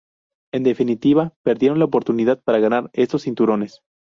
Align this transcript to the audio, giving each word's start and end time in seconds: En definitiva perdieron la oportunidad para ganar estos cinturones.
En 0.51 0.63
definitiva 0.63 1.35
perdieron 1.43 1.77
la 1.77 1.85
oportunidad 1.85 2.41
para 2.41 2.57
ganar 2.57 2.89
estos 2.93 3.21
cinturones. 3.21 3.81